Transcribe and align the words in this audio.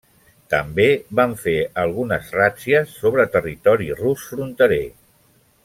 També 0.53 0.85
van 1.19 1.35
fer 1.41 1.53
algunes 1.83 2.31
ràtzies 2.37 2.97
sobre 3.03 3.27
territori 3.37 3.91
rus 4.03 4.25
fronterer. 4.33 4.85